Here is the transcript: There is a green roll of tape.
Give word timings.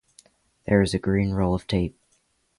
There 0.65 0.81
is 0.81 0.95
a 0.95 0.97
green 0.97 1.29
roll 1.29 1.53
of 1.53 1.67
tape. 1.67 1.95